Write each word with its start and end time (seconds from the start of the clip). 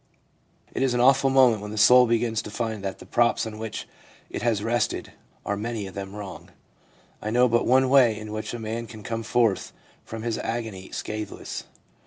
'It 0.73 0.81
is 0.81 0.95
an 0.95 0.99
awful 0.99 1.29
moment 1.29 1.61
when 1.61 1.69
the 1.69 1.77
soul 1.77 2.07
begins 2.07 2.41
to 2.41 2.49
find 2.49 2.83
that 2.83 2.97
the 2.97 3.05
props 3.05 3.45
on 3.45 3.59
which 3.59 3.87
it 4.31 4.41
has 4.41 4.63
rested 4.63 5.13
are 5.45 5.55
many 5.55 5.85
of 5.85 5.93
them 5.93 6.15
wrong.... 6.15 6.49
I 7.21 7.29
know 7.29 7.47
but 7.47 7.67
one 7.67 7.87
way 7.87 8.17
in 8.17 8.31
which 8.31 8.51
a 8.55 8.57
man 8.57 8.87
can 8.87 9.03
come 9.03 9.21
forth 9.21 9.73
from 10.03 10.23
this 10.23 10.39
agony 10.39 10.89
scatheless. 10.91 11.65